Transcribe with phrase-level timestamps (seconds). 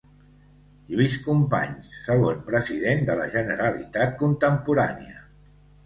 [0.93, 5.27] Lluís Companys, segon president de la Generalitat contemporània.